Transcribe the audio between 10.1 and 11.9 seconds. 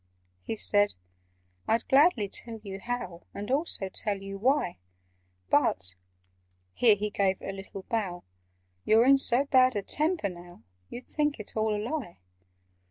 now, You'd think it all a